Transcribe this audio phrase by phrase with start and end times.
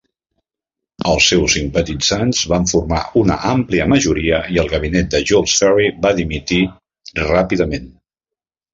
[1.11, 6.17] Els seus simpatitzants van formar una àmplia majoria i el gabinet de Jules Ferry va
[6.25, 6.63] dimitir
[7.33, 7.91] ràpidament.